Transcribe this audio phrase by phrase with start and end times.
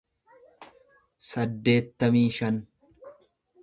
[1.29, 2.61] saddeettamii shan